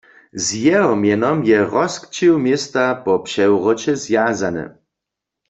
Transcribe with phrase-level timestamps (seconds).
[0.43, 4.65] Z jeho mjenom je rozkćěw města po přewróće zwjazany.